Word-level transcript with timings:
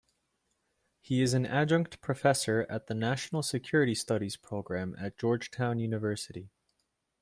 He 0.99 1.21
is 1.21 1.35
an 1.35 1.45
adjunct 1.45 2.01
professor 2.01 2.65
at 2.71 2.87
the 2.87 2.95
National 2.95 3.43
Security 3.43 3.93
Studies 3.93 4.35
Program 4.35 4.95
at 4.97 5.15
Georgetown 5.15 5.77
University. 5.77 6.49